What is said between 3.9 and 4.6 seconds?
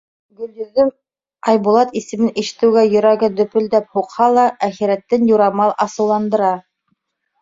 һуҡһа ла,